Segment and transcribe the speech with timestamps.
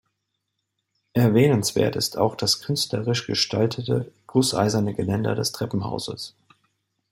[1.13, 6.35] Erwähnenswert ist auch das künstlerisch gestaltete gusseiserne Geländer des Treppenhauses.